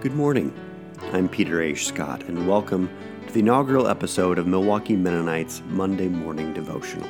[0.00, 0.50] Good morning.
[1.12, 1.86] I'm Peter H.
[1.86, 2.88] Scott, and welcome
[3.26, 7.06] to the inaugural episode of Milwaukee Mennonites Monday Morning Devotional.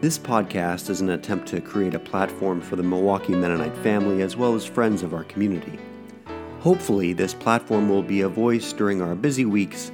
[0.00, 4.38] This podcast is an attempt to create a platform for the Milwaukee Mennonite family as
[4.38, 5.78] well as friends of our community.
[6.60, 9.92] Hopefully, this platform will be a voice during our busy weeks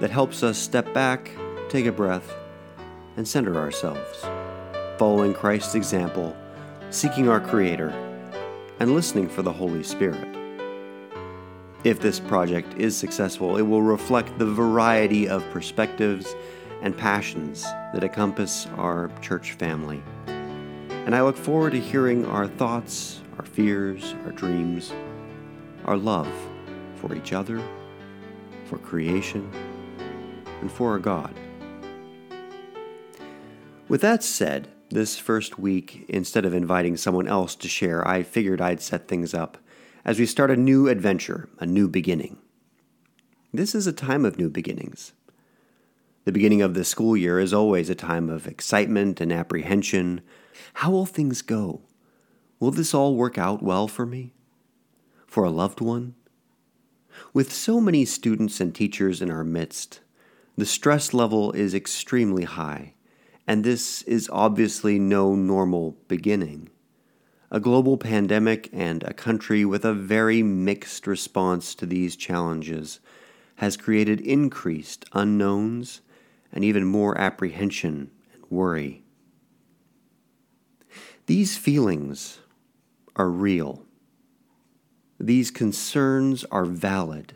[0.00, 1.30] that helps us step back,
[1.68, 2.34] take a breath,
[3.18, 4.24] and center ourselves,
[4.96, 6.34] following Christ's example,
[6.88, 7.90] seeking our Creator,
[8.80, 10.43] and listening for the Holy Spirit.
[11.84, 16.34] If this project is successful, it will reflect the variety of perspectives
[16.80, 20.02] and passions that encompass our church family.
[20.26, 24.94] And I look forward to hearing our thoughts, our fears, our dreams,
[25.84, 26.32] our love
[26.94, 27.62] for each other,
[28.64, 29.50] for creation,
[30.62, 31.34] and for our God.
[33.88, 38.62] With that said, this first week, instead of inviting someone else to share, I figured
[38.62, 39.58] I'd set things up
[40.04, 42.36] as we start a new adventure, a new beginning.
[43.52, 45.12] This is a time of new beginnings.
[46.24, 50.20] The beginning of the school year is always a time of excitement and apprehension.
[50.74, 51.82] How will things go?
[52.60, 54.34] Will this all work out well for me?
[55.26, 56.14] For a loved one?
[57.32, 60.00] With so many students and teachers in our midst,
[60.56, 62.94] the stress level is extremely high,
[63.46, 66.70] and this is obviously no normal beginning
[67.54, 72.98] a global pandemic, and a country with a very mixed response to these challenges
[73.54, 76.00] has created increased unknowns
[76.52, 79.04] and even more apprehension and worry.
[81.26, 82.40] These feelings
[83.14, 83.84] are real.
[85.20, 87.34] These concerns are valid.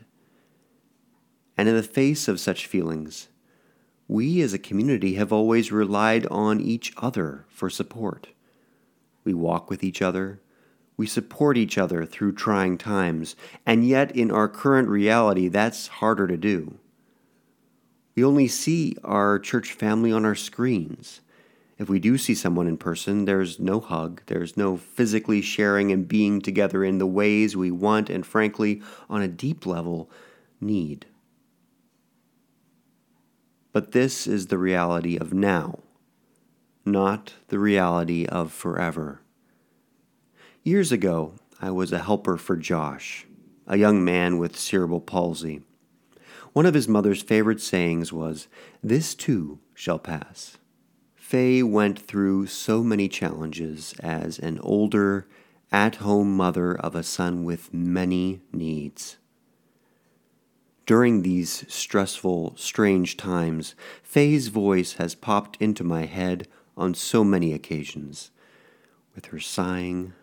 [1.57, 3.29] And in the face of such feelings,
[4.09, 8.27] we as a community have always relied on each other for support.
[9.29, 10.41] We walk with each other.
[10.97, 13.35] We support each other through trying times.
[13.63, 16.79] And yet, in our current reality, that's harder to do.
[18.15, 21.21] We only see our church family on our screens.
[21.77, 26.07] If we do see someone in person, there's no hug, there's no physically sharing and
[26.07, 28.81] being together in the ways we want and, frankly,
[29.11, 30.09] on a deep level,
[30.59, 31.05] need.
[33.73, 35.81] But this is the reality of now
[36.91, 39.21] not the reality of forever.
[40.63, 43.25] Years ago, I was a helper for Josh,
[43.67, 45.61] a young man with cerebral palsy.
[46.53, 48.47] One of his mother's favorite sayings was,
[48.83, 50.57] This too shall pass.
[51.15, 55.27] Faye went through so many challenges as an older,
[55.71, 59.17] at home mother of a son with many needs.
[60.85, 66.47] During these stressful, strange times, Faye's voice has popped into my head
[66.79, 68.31] on so many occasions,
[69.13, 70.13] with her sighing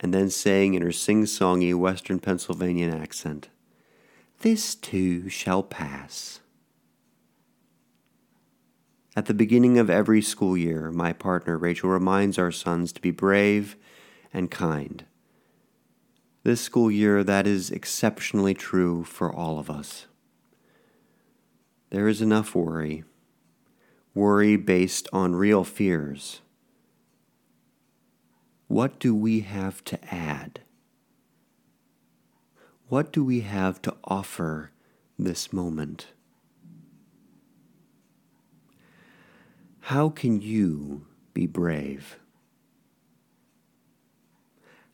[0.00, 3.48] and then saying in her sing songy Western Pennsylvanian accent,
[4.40, 6.40] This too shall pass.
[9.16, 13.10] At the beginning of every school year, my partner Rachel reminds our sons to be
[13.10, 13.76] brave
[14.32, 15.06] and kind.
[16.42, 20.06] This school year, that is exceptionally true for all of us.
[21.90, 23.04] There is enough worry
[24.16, 26.40] worry based on real fears.
[28.66, 30.60] What do we have to add?
[32.88, 34.70] What do we have to offer
[35.18, 36.06] this moment?
[39.80, 42.18] How can you be brave?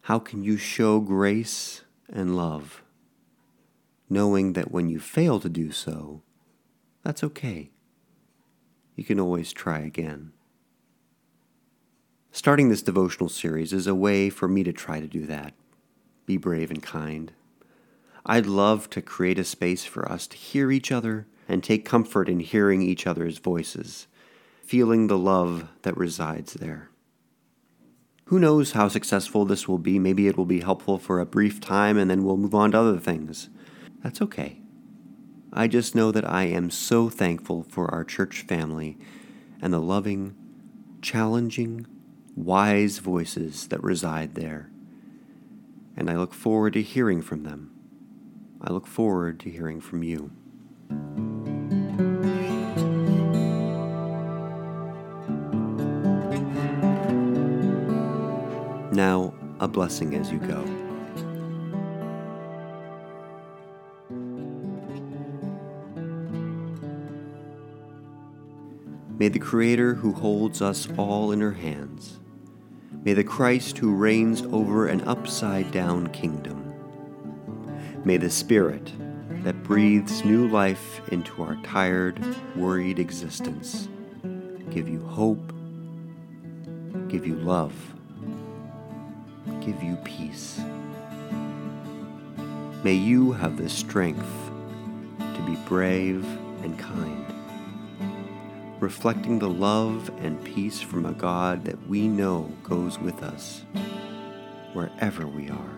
[0.02, 1.82] How can you show grace
[2.12, 2.82] and love,
[4.10, 6.22] knowing that when you fail to do so,
[7.04, 7.70] that's okay?
[8.96, 10.32] You can always try again.
[12.30, 15.52] Starting this devotional series is a way for me to try to do that.
[16.24, 17.32] Be brave and kind.
[18.24, 22.28] I'd love to create a space for us to hear each other and take comfort
[22.28, 24.06] in hearing each other's voices,
[24.64, 26.88] feeling the love that resides there.
[28.26, 29.98] Who knows how successful this will be?
[29.98, 32.78] Maybe it will be helpful for a brief time and then we'll move on to
[32.78, 33.50] other things.
[34.02, 34.61] That's okay.
[35.54, 38.96] I just know that I am so thankful for our church family
[39.60, 40.34] and the loving,
[41.02, 41.86] challenging,
[42.34, 44.70] wise voices that reside there.
[45.94, 47.70] And I look forward to hearing from them.
[48.62, 50.30] I look forward to hearing from you.
[58.90, 60.81] Now, a blessing as you go.
[69.22, 72.18] May the Creator who holds us all in her hands,
[73.04, 76.74] may the Christ who reigns over an upside down kingdom,
[78.04, 78.90] May the Spirit
[79.44, 82.18] that breathes new life into our tired,
[82.56, 83.88] worried existence
[84.70, 85.52] give you hope,
[87.06, 87.74] give you love,
[89.60, 90.58] give you peace.
[92.82, 94.50] May you have the strength
[95.20, 96.24] to be brave
[96.64, 97.41] and kind,
[98.82, 103.64] reflecting the love and peace from a God that we know goes with us
[104.72, 105.70] wherever we are.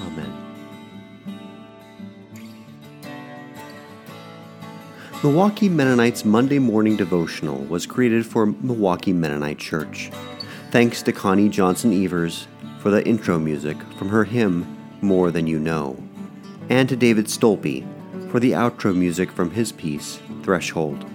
[0.00, 0.32] Amen.
[5.22, 10.10] Milwaukee Mennonites Monday Morning Devotional was created for Milwaukee Mennonite Church.
[10.72, 12.48] Thanks to Connie Johnson Evers
[12.80, 14.66] for the intro music from her hymn
[15.00, 15.96] More Than You Know,
[16.68, 17.84] and to David Stolpe
[18.36, 21.06] for the outro music from his piece Threshold.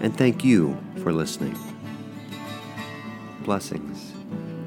[0.00, 1.54] And thank you for listening.
[3.42, 4.14] Blessings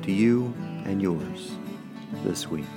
[0.04, 0.54] to you
[0.86, 1.54] and yours
[2.24, 2.77] this week.